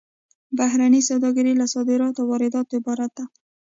بهرنۍ 0.57 1.01
سوداګري 1.09 1.53
له 1.57 1.65
صادراتو 1.73 2.19
او 2.23 2.29
وارداتو 2.31 2.73
عبارت 2.79 3.11
ده 3.17 3.25